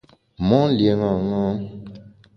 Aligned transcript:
Mon 0.47 0.65
lié 0.75 0.91
ṅaṅâ. 1.01 1.43